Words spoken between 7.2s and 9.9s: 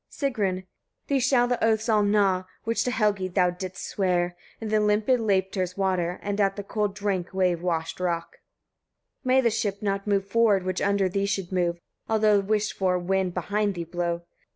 wave washed rock. 30. May the ship